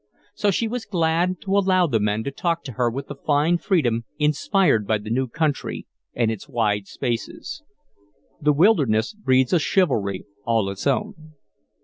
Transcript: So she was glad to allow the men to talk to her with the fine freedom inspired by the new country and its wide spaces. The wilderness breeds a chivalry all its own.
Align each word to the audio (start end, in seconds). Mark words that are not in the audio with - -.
So 0.33 0.49
she 0.49 0.67
was 0.67 0.85
glad 0.87 1.39
to 1.41 1.55
allow 1.55 1.85
the 1.85 1.99
men 1.99 2.23
to 2.23 2.31
talk 2.31 2.63
to 2.63 2.71
her 2.71 2.89
with 2.89 3.05
the 3.05 3.13
fine 3.13 3.59
freedom 3.59 4.05
inspired 4.17 4.87
by 4.87 4.97
the 4.97 5.11
new 5.11 5.27
country 5.27 5.85
and 6.15 6.31
its 6.31 6.49
wide 6.49 6.87
spaces. 6.87 7.61
The 8.41 8.51
wilderness 8.51 9.13
breeds 9.13 9.53
a 9.53 9.59
chivalry 9.59 10.25
all 10.43 10.71
its 10.71 10.87
own. 10.87 11.33